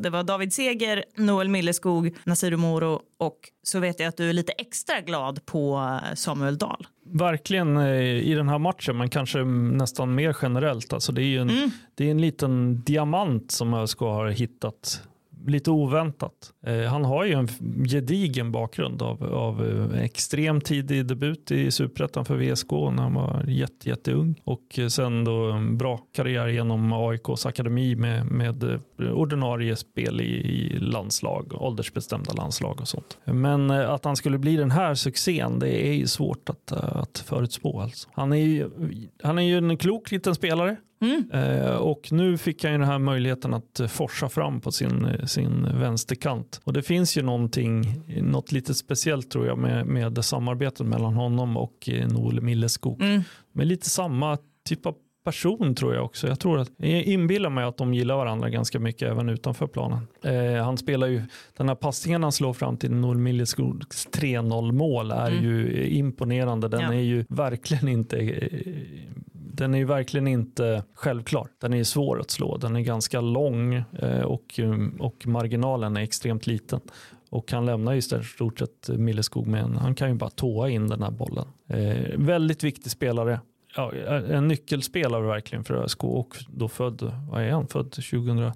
[0.00, 4.32] Det var David Seger, Noel Milleskog, Nasiru Moro och så vet jag att du är
[4.32, 6.86] lite extra glad på Samuel Dahl.
[7.12, 10.92] Verkligen i den här matchen, men kanske nästan mer generellt.
[10.92, 15.02] Alltså det är en, det är en liten diamant som ÖSK har hittat.
[15.46, 16.52] Lite oväntat.
[16.66, 17.48] Eh, han har ju en
[17.88, 23.14] gedigen bakgrund av, av eh, extrem extremt tidig debut i Superettan för VSK när han
[23.14, 24.40] var jätte, jätteung.
[24.44, 30.20] Och eh, sen då en bra karriär genom AIKs akademi med, med eh, ordinarie spel
[30.20, 33.18] i, i landslag, åldersbestämda landslag och sånt.
[33.24, 37.18] Men eh, att han skulle bli den här succén, det är ju svårt att, att
[37.18, 37.80] förutspå.
[37.80, 38.08] Alltså.
[38.12, 38.70] Han, är ju,
[39.22, 40.76] han är ju en klok liten spelare.
[41.32, 45.04] Eh, och nu fick han ju den här möjligheten att eh, forsa fram på sin,
[45.04, 46.60] eh, sin vänsterkant.
[46.64, 51.56] Och det finns ju någonting, något lite speciellt tror jag med, med samarbetet mellan honom
[51.56, 53.02] och Noel Milleskog.
[53.52, 56.28] Med lite samma typ av person tror jag också.
[56.28, 59.98] Jag tror att, jag inbillar mig att de gillar varandra ganska mycket även utanför planen.
[60.24, 61.22] Eh, han spelar ju,
[61.56, 65.44] den här passningen han slår fram till Noel Milleskogs 3-0 mål är Mm.
[65.44, 66.68] ju imponerande.
[66.68, 66.94] Den Ja.
[66.94, 68.62] är ju verkligen inte eh,
[69.56, 71.48] den är ju verkligen inte självklar.
[71.58, 72.56] Den är svår att slå.
[72.56, 76.80] Den är ganska lång eh, och, um, och marginalen är extremt liten.
[77.30, 80.88] Och han lämnar ju stort sett Milleskog med en, han kan ju bara tåa in
[80.88, 81.46] den här bollen.
[81.68, 83.40] Eh, väldigt viktig spelare.
[83.76, 83.92] Ja,
[84.28, 88.54] en nyckelspelare verkligen för ÖSK och då född, vad är han, född 2003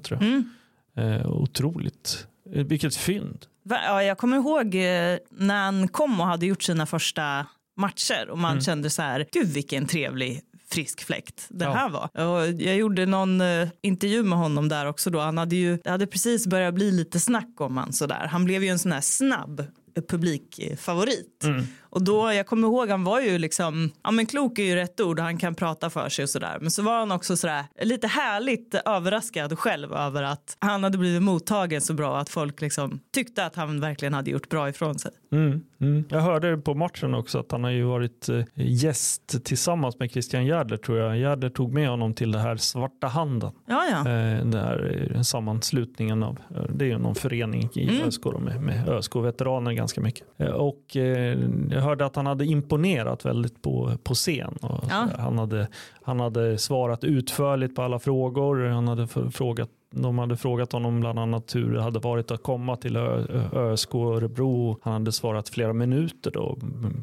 [0.00, 0.22] tror jag.
[0.22, 0.50] Mm.
[0.96, 3.46] Eh, otroligt, eh, vilket fynd.
[3.62, 7.46] Ja, jag kommer ihåg eh, när han kom och hade gjort sina första
[7.82, 8.62] matcher och man Mm.
[8.64, 10.40] kände så här, gud vilken trevlig
[10.70, 11.72] frisk fläkt det Ja.
[11.72, 12.26] här var.
[12.26, 15.20] Och jag gjorde någon eh, intervju med honom där också då.
[15.20, 18.26] Han hade ju, det hade precis börjat bli lite snack om han sådär.
[18.30, 19.64] Han blev ju en sån här snabb
[20.08, 21.44] publikfavorit.
[21.44, 21.64] Mm.
[21.92, 25.00] Och då, jag kommer ihåg, han var ju liksom, ja men klok är ju rätt
[25.00, 26.58] ord och han kan prata för sig och sådär.
[26.60, 31.22] Men så var han också sådär lite härligt överraskad själv över att han hade blivit
[31.22, 35.10] mottagen så bra att folk liksom tyckte att han verkligen hade gjort bra ifrån sig.
[35.32, 36.04] Mm, mm.
[36.08, 40.46] Jag hörde på matchen också att han har ju varit eh, gäst tillsammans med Christian
[40.46, 41.18] Järdler tror jag.
[41.18, 43.52] Järdler tog med honom till det här Svarta Handen.
[43.66, 43.98] Ja, ja.
[43.98, 46.38] Eh, det här eh, sammanslutningen av,
[46.74, 48.08] det är ju någon förening i Mm.
[48.08, 50.26] ÖSK med, med ÖSK-veteraner ganska mycket.
[50.54, 50.96] Och
[51.70, 54.54] jag hörde att han hade imponerat väldigt på, på scen.
[54.60, 55.08] Och Ja.
[55.18, 55.68] han, hade,
[56.02, 58.64] han hade svarat utförligt på alla frågor.
[58.68, 62.76] Han hade frågat de hade frågat honom bland annat hur det hade varit att komma
[62.76, 62.96] till
[63.52, 64.78] ÖSK Örebro.
[64.82, 66.58] Han hade svarat flera minuter då.
[66.62, 67.02] Mm,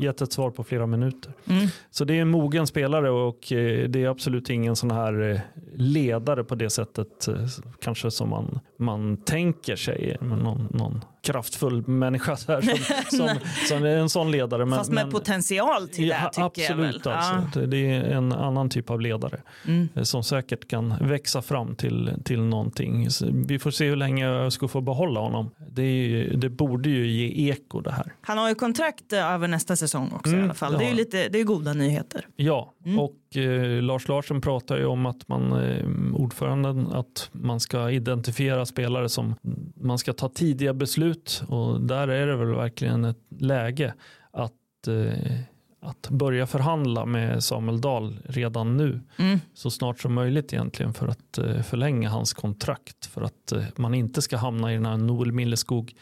[0.00, 1.32] Gett ett svar på flera minuter.
[1.50, 1.66] Mm.
[1.90, 5.40] Så det är en mogen spelare och eh, det är absolut ingen sån här eh,
[5.74, 7.34] ledare på det sättet eh,
[7.82, 10.16] kanske som man, man tänker sig.
[10.20, 13.28] Men Någon, någon kraftfull människa här, som, som,
[13.68, 14.64] som är en sån ledare.
[14.66, 16.86] Men, Fast med men, potential till det Ja, tycker jag väl.
[16.86, 17.60] absolut, alltså.
[17.60, 19.88] Det- Det är en annan typ av ledare Mm.
[19.94, 23.10] eh, som säkert kan växa fram till, till någonting.
[23.10, 25.50] Så vi får se hur länge ÖSK får behålla honom.
[25.70, 28.12] Det, ju- det borde ju ge eko det här.
[28.20, 30.72] Han har ju kontrakt över nästa säsong också Mm, i alla fall.
[30.72, 32.26] det Det är ju lite, det är goda nyheter.
[32.36, 32.98] Ja, Mm.
[32.98, 38.66] och eh, Lars Larsen pratar ju om att man, eh, ordföranden, att man ska identifiera
[38.66, 39.34] spelare som
[39.74, 43.94] man ska ta tidiga beslut och där är det väl verkligen ett läge
[44.30, 45.38] att, eh,
[45.80, 49.40] att börja förhandla med Samuel Dahl redan nu Mm.
[49.54, 53.94] så snart som möjligt egentligen för att eh, förlänga hans kontrakt för att eh, man
[53.94, 55.94] inte ska hamna i den här Noel Milleskog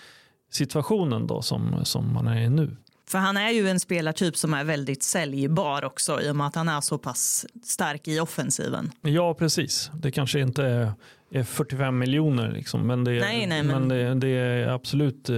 [0.51, 2.77] situationen då som, som man är i nu.
[3.09, 6.55] För han är ju en spelartyp som är väldigt säljbar också i och med att
[6.55, 8.91] han är så pass stark i offensiven.
[9.03, 9.91] Ja, precis.
[9.95, 10.93] Det kanske inte är,
[11.31, 13.89] är 45 miljoner, liksom, men, det är, Nej, nej, men...
[13.89, 15.37] men- det, det är absolut eh,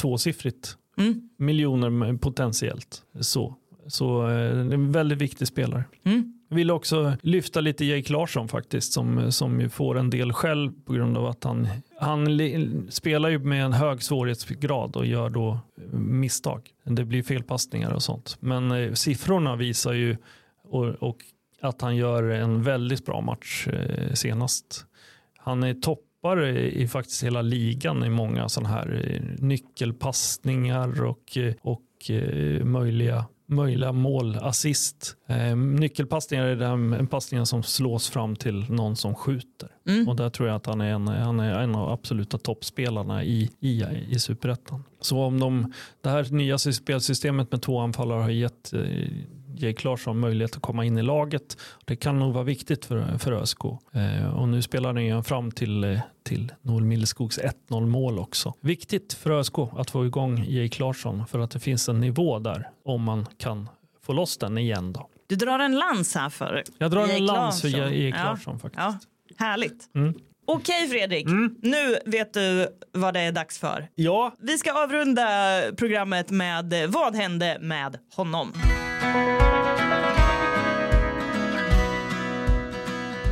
[0.00, 0.76] tvåsiffrigt.
[0.98, 1.28] Mm.
[1.38, 3.02] Miljoner potentiellt.
[3.20, 3.54] Så,
[3.86, 5.84] så eh, det är en väldigt viktig spelare.
[6.04, 6.35] Mm.
[6.48, 10.72] Jag vill också lyfta lite Jake Larsson faktiskt som, som ju får en del själv
[10.84, 11.68] på grund av att han,
[12.00, 16.70] han li, spelar ju med en hög svårighetsgrad och gör då eh, misstag.
[16.84, 18.36] Det blir felpassningar och sånt.
[18.40, 20.16] Men eh, siffrorna visar ju
[20.68, 21.16] och, och
[21.60, 24.86] att han gör en väldigt bra match eh, senast.
[25.38, 31.38] Han är toppar i, i faktiskt hela ligan i många sådana här eh, nyckelpassningar och,
[31.38, 35.16] eh, och eh, möjliga möjliga mål, assist.
[35.26, 39.68] Eh, nyckelpassningar är den passningen som slås fram till någon som skjuter.
[39.88, 40.08] Mm.
[40.08, 43.50] Och där tror jag att han är en, han är en av absoluta toppspelarna i,
[43.60, 44.84] i, i superettan.
[45.00, 48.72] Så om de, det här nya spelsystemet med två anfallare har gett
[49.62, 51.56] eh, Jake Larsson möjlighet att komma in i laget.
[51.84, 53.64] Det kan nog vara viktigt för, för ÖSK.
[53.92, 58.54] Eh, och nu spelar ni ju fram till, eh, till Noel Millskogs 1-0 mål också.
[58.60, 62.68] Viktigt för ÖSK att få igång Jake Larsson för att det finns en nivå där
[62.84, 63.68] om man kan
[64.06, 65.08] få loss den igen då.
[65.28, 67.94] Du drar en lans här för Jag drar Jake en lans för Larsson.
[68.00, 68.24] Jake Ja.
[68.24, 68.80] Larsson faktiskt.
[68.80, 68.98] Ja,
[69.46, 69.94] härligt.
[69.94, 70.14] Mm.
[70.48, 71.26] Okej Fredrik,
[71.62, 73.88] nu vet du vad det är dags för.
[73.94, 74.34] Ja.
[74.38, 75.26] Vi ska avrunda
[75.76, 78.52] programmet med Vad hände med honom?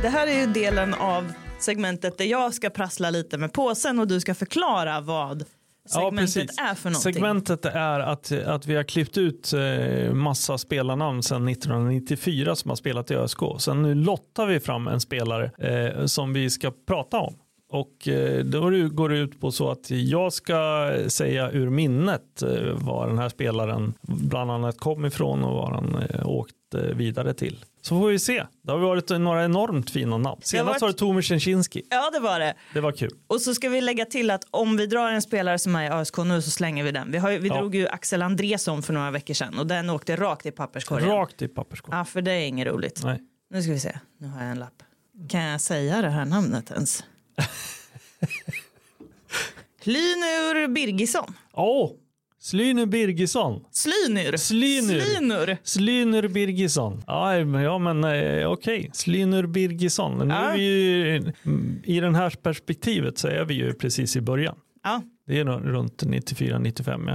[0.01, 4.07] Det här är ju delen av segmentet där jag ska prassla lite med påsen och
[4.07, 5.45] du ska förklara vad
[5.89, 7.13] segmentet är för någonting.
[7.13, 12.75] Segmentet är att, att vi har klippt ut eh, massa spelarnamn sedan 1994 som har
[12.75, 13.39] spelat i ÖSK.
[13.59, 17.35] Sen nu lottar vi fram en spelare eh, som vi ska prata om.
[17.69, 22.73] Och eh, då går det ut på så att jag ska säga ur minnet eh,
[22.73, 27.65] var den här spelaren bland annat kom ifrån och var han åkte vidare till.
[27.87, 28.43] Så får vi se.
[28.61, 30.41] Det har varit några enormt fina namn.
[30.43, 31.81] Senast varit- var det Tomer Szczęsinski.
[31.89, 32.53] Ja, det var det.
[32.73, 33.09] Det var kul.
[33.27, 35.89] Och så ska vi lägga till att om vi drar en spelare som är i
[36.01, 37.11] ÖSK nu så slänger vi den.
[37.11, 37.57] Vi, har, vi Ja.
[37.57, 41.09] drog ju Axel Andresson för några veckor sedan och den åkte rakt i papperskorgen.
[41.09, 41.97] Rakt i papperskorgen.
[41.97, 43.01] Ja, för det är inget roligt.
[43.03, 43.19] Nej.
[43.49, 43.99] Nu ska vi se.
[44.17, 44.83] Nu har jag en lapp.
[45.29, 47.03] Kan jag säga det här namnet ens?
[49.83, 51.33] Lynur Birgisson.
[51.53, 51.91] Åh,
[52.45, 53.63] Slyner Birgisson.
[53.71, 54.37] Slynur.
[54.37, 54.99] Slynur.
[54.99, 55.57] Slynur.
[55.63, 57.03] Slynur Birgisson.
[57.07, 58.89] Ja, men- ja men eh, okej.
[58.93, 60.27] Slynur Birgisson.
[60.27, 60.35] Nu Ja.
[60.51, 64.55] är vi ju, mm, I det här perspektivet så är vi ju precis i början.
[64.83, 65.01] Ja.
[65.27, 67.09] Det är runt 94-95,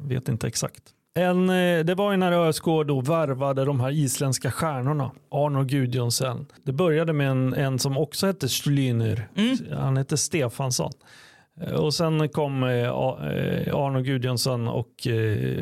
[0.00, 0.82] jag vet inte exakt.
[1.14, 6.46] En, eh, det var ju när ÖSK då värvade de här isländska stjärnorna, Arno Gudjonsen.
[6.62, 9.28] Det började med en, en som också hette Slynur,
[9.76, 10.92] han hette Stefansson.
[11.60, 15.08] Eh, och sen kom eh, eh, Arno Gudjonsson och,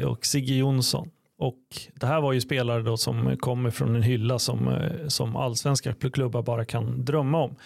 [0.04, 1.10] och Sigge Jonsson.
[1.38, 1.62] Och
[1.94, 4.76] det här var ju spelare då som kommer från en hylla som,
[5.08, 7.56] som allsvenska klubbar bara kan drömma om.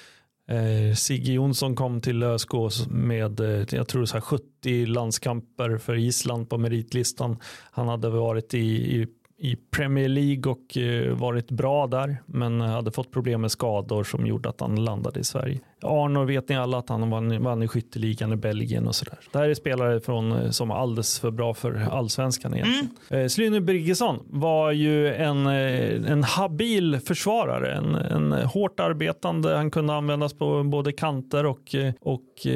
[0.48, 2.50] Eh, Sigge Jonsson kom till ÖSK
[2.88, 7.36] med jag tror så här 70 landskamper för Island på meritlistan.
[7.70, 8.58] Han hade varit i,
[9.00, 9.06] i
[9.38, 10.78] i Premier League och
[11.20, 15.24] varit bra där men hade fått problem med skador som gjorde att han landade i
[15.24, 15.60] Sverige.
[15.82, 19.18] Arnor vet ni alla att han vann, vann i skytteligan i Belgien och sådär.
[19.32, 22.90] Det här är spelare från, eh, som är alldeles för bra för allsvenskan egentligen.
[23.08, 23.22] Mm.
[23.22, 29.94] Eh, Slyne Birgersson var ju en, en habil försvarare, en, en hårt arbetande, han kunde
[29.94, 32.46] användas på både kanter och, och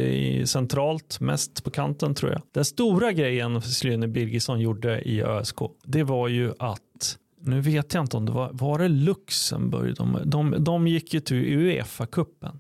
[0.44, 2.42] centralt, mest på kanten tror jag.
[2.54, 8.04] Den stora grejen Slyne Birgersson gjorde i ÖSK, det var ju att nu vet jag
[8.04, 12.58] inte om det var, var det Luxemburg, de, de, de gick ju till Uefa-cupen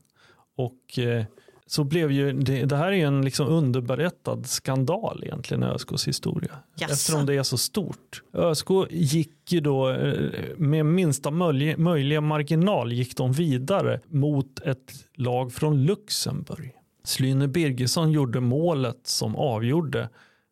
[0.64, 1.24] och eh,
[1.66, 6.08] så blev ju, det, det, här är ju en liksom underberättad skandal egentligen i ÖSKs
[6.08, 6.50] historia.
[6.80, 6.90] Yes.
[6.90, 8.22] Eftersom det är så stort.
[8.32, 14.92] ÖSK gick ju då eh, med minsta möjliga, möjliga marginal gick de vidare mot ett
[15.14, 16.72] lag från Luxemburg.
[17.04, 20.08] Slyne Birgersson gjorde målet som avgjorde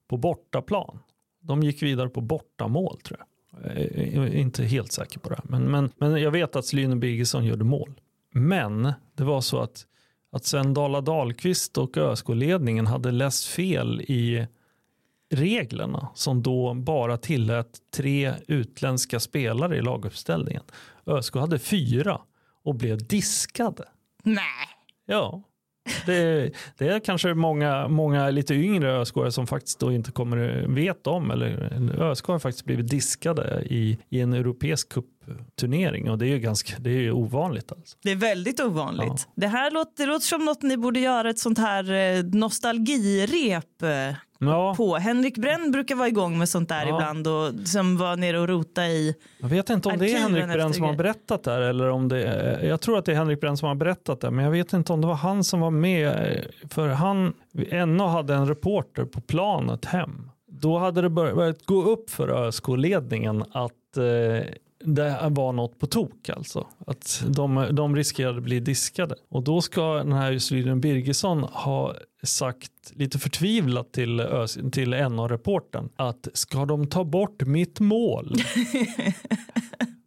[0.09, 0.99] på bortaplan.
[1.41, 3.29] De gick vidare på bortamål tror jag.
[4.15, 5.41] Jag är inte helt säker på det.
[5.45, 8.01] Men, men, men jag vet att Slyne Birgersson gjorde mål.
[8.31, 9.87] Men det var så att,
[10.31, 14.47] att sen Dala Dahlqvist och ÖSK-ledningen hade läst fel i
[15.31, 20.63] reglerna som då bara tillät tre utländska spelare i laguppställningen.
[21.07, 22.21] ÖSK hade fyra
[22.63, 23.85] och blev diskade.
[24.23, 24.69] Nej.
[25.07, 25.43] Ja,
[26.07, 31.11] det, det, är kanske många, många lite yngre ösk som faktiskt då inte kommer veta
[31.11, 31.31] om.
[31.31, 36.39] Eller ÖSK har faktiskt blivit diskade i, i en europeisk cupturnering och det är ju
[36.39, 37.73] ganska det är ovanligt.
[37.73, 37.97] Alltså.
[38.03, 39.27] Det är väldigt ovanligt.
[39.27, 39.33] Ja.
[39.35, 43.83] Det här låter, det låter som något ni borde göra ett sånt här eh, nostalgirep
[43.83, 44.75] eh, ja.
[44.77, 44.97] på.
[44.97, 46.95] Henrik Brenn brukar vara igång med sånt där ja.
[46.95, 50.47] ibland och som var nere och rota i Jag vet inte om det är Henrik
[50.47, 53.17] Brenn som har berättat det här eller om det är, jag tror att det är
[53.17, 55.61] Henrik Brenn som har berättat det men jag vet inte om det var han som
[55.61, 57.35] var med för han
[57.87, 60.31] NO hade en reporter på planet hem.
[60.51, 64.47] Då hade det börjat gå upp för ÖSK-ledningen att eh,
[64.85, 66.67] det var något på tok alltså.
[66.87, 69.15] Att de, de riskerade att bli diskade.
[69.29, 74.23] Och då ska den här Slyden Birgersson ha sagt lite förtvivlat till,
[74.73, 78.35] till NA-reporten att ska de ta bort mitt mål?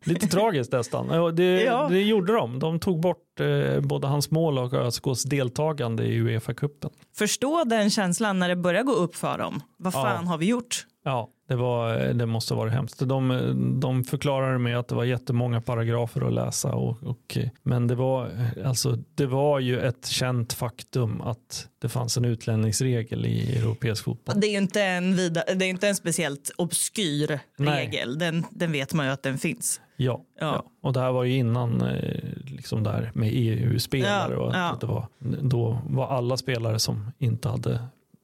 [0.06, 1.36] Lite tragiskt nästan.
[1.36, 1.88] Det, ja.
[1.90, 2.60] det gjorde de.
[2.60, 6.90] De tog bort eh, både hans mål och ÖSKs deltagande i Uefa-cupen.
[7.16, 9.62] Förstå den känslan när det börjar gå upp för dem.
[9.78, 10.30] Vad fan ja.
[10.30, 10.86] har vi gjort?
[11.04, 13.00] Ja, det, var, det måste vara hemskt.
[13.00, 16.74] De, de förklarade med att det var jättemånga paragrafer att läsa.
[16.74, 18.30] Och, och, men det var,
[18.66, 24.40] alltså, det var ju ett känt faktum att det fanns en utlänningsregel i europeisk fotboll.
[24.40, 28.20] Det är ju inte en, vida, det är inte en speciellt obskyr regel.
[28.20, 29.82] Den, den vet man ju att den finns.
[29.96, 30.46] Ja, ja.
[30.46, 34.34] ja, och det här var ju innan eh, liksom där med EU-spelare.
[34.34, 35.08] Ja, ja.
[35.42, 37.80] då var alla spelare som inte hade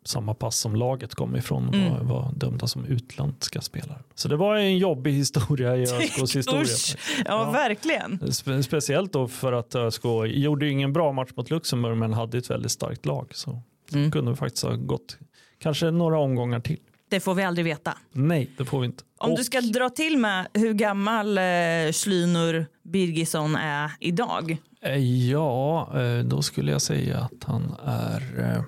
[0.07, 1.93] samma pass som laget kom ifrån mm.
[1.93, 3.99] var, var dömda som utländska spelare.
[4.15, 6.97] Så det var en jobbig historia i ÖSKs historia.
[7.17, 8.33] ja, ja, verkligen.
[8.33, 12.49] Spe speciellt då för att ÖSK gjorde ingen bra match mot Luxemburg men hade ett
[12.49, 13.31] väldigt starkt lag.
[13.33, 13.61] Så
[13.93, 14.11] mm.
[14.11, 15.17] kunde vi faktiskt ha gått
[15.59, 16.79] kanske några omgångar till.
[17.09, 17.97] Det får vi aldrig veta.
[18.11, 19.03] Nej, det får vi inte.
[19.17, 19.37] Om Och...
[19.37, 21.43] du ska dra till med hur gammal eh,
[21.91, 24.57] Schlynur Birgisson är idag?
[24.81, 28.63] Eh, ja, eh, då skulle jag säga att han är eh,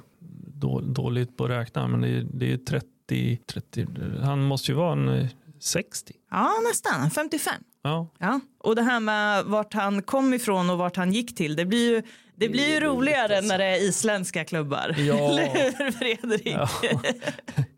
[0.84, 3.88] dåligt på att räkna, men det är, det är 30, 30,
[4.22, 5.28] han måste ju vara en
[5.60, 6.14] 60.
[6.14, 7.12] Eh, ja, nästan.
[7.12, 7.54] 55.
[7.82, 8.08] Ja.
[8.18, 8.40] ja.
[8.58, 11.92] Och det här med vart han kom ifrån och vart han gick till, det blir
[11.96, 12.04] ju,
[12.36, 13.52] det blir ju roligare alltså.
[13.52, 14.96] när det är isländska klubbar.
[14.98, 15.16] Ja.
[15.30, 16.48] Eller hur Fredrik?
[16.48, 16.70] Ja.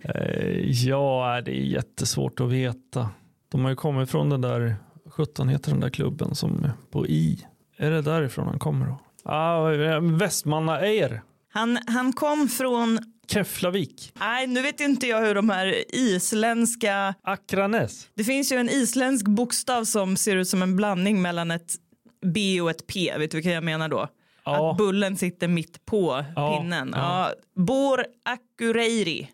[0.04, 3.10] Eh, ja, det är jättesvårt att veta.
[3.52, 4.76] De har ju kommit från den där,
[5.10, 7.46] 17 heter den där klubben som på I.
[7.78, 9.00] Är det därifrån han kommer då?
[9.24, 11.22] Ah, Västmanna Eir
[11.54, 14.12] han, han kom från Keflavik.
[14.20, 17.16] Nej, nu vet inte jag hur de här isländska...
[17.24, 18.08] Akranes.
[18.14, 21.76] Det finns ju en isländsk bokstav som ser ut som en blandning mellan ett
[22.26, 23.14] B och ett P.
[23.18, 24.08] Vet du vilka jag menar då?
[24.46, 24.72] Ja.
[24.72, 26.58] Att bullen sitter mitt på ja.
[26.58, 26.94] pinnen.
[26.96, 27.32] Ja.
[27.56, 29.30] Bor Akureyri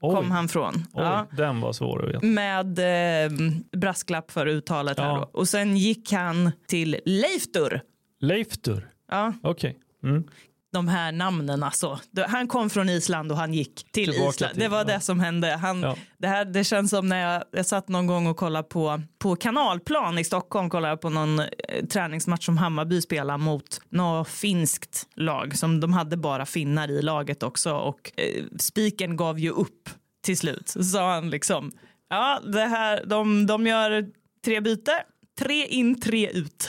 [0.00, 0.74] kom han från.
[0.74, 1.26] Oj, ja.
[1.36, 2.26] Den var svår att veta.
[2.26, 3.32] Med eh,
[3.72, 4.98] brasklapp för uttalet.
[4.98, 5.30] Här då.
[5.32, 7.82] Och sen gick han till Leiftur.
[8.20, 8.88] Leiftur?
[9.10, 9.32] Ja.
[9.42, 9.70] Okej.
[10.00, 10.10] Okay.
[10.10, 10.24] Mm
[10.72, 11.62] de här namnen.
[11.62, 11.98] Alltså.
[12.28, 14.52] Han kom från Island och han gick till Tillbaka Island.
[14.52, 14.84] Till, det var ja.
[14.84, 15.56] det som hände.
[15.56, 15.96] Han, ja.
[16.18, 19.36] det, här, det känns som när jag, jag satt någon gång och kollade på, på
[19.36, 21.46] kanalplan i Stockholm kollade på någon eh,
[21.92, 27.42] träningsmatch som Hammarby spelade mot något finskt lag som de hade bara finnar i laget
[27.42, 29.90] också och eh, spiken gav ju upp
[30.24, 30.68] till slut.
[30.68, 31.72] Så sa han liksom
[32.10, 34.06] ja det här, de, de gör
[34.44, 35.04] tre byte
[35.40, 36.68] Tre in, tre ut.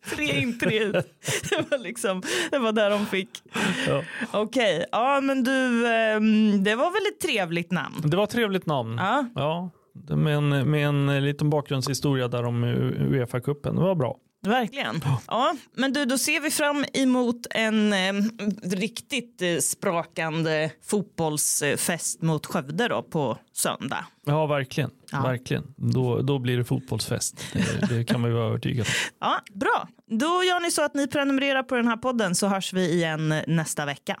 [0.14, 0.94] tre in, tre ut.
[1.50, 3.28] Det var liksom, det var där de fick.
[3.88, 4.02] Ja.
[4.32, 8.02] Okej, ja men du, ehm, det var väl ett trevligt namn?
[8.04, 8.96] Det var ett trevligt namn.
[8.98, 9.26] Ja.
[9.34, 9.70] Ja,
[10.16, 13.74] med, en, med en liten bakgrundshistoria där om Uefa-cupen.
[13.74, 14.16] Det var bra.
[14.42, 15.00] Verkligen.
[15.26, 18.12] Ja, men du, då ser vi fram emot en eh,
[18.62, 24.06] riktigt eh, sprakande fotbollsfest mot Skövde då på söndag.
[24.26, 24.90] Ja, verkligen.
[25.12, 25.22] Ja.
[25.22, 25.74] verkligen.
[25.76, 27.44] Då, då blir det fotbollsfest.
[27.52, 28.92] Det, det kan ju vara övertygad om.
[29.20, 29.88] Ja, bra.
[30.06, 33.34] Då gör ni så att ni prenumererar på den här podden så hörs vi igen
[33.46, 34.20] nästa vecka.